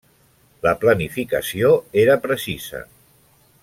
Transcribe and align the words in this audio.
La 0.67 0.71
planificació 0.85 1.71
era 2.05 2.19
precisa. 2.27 2.85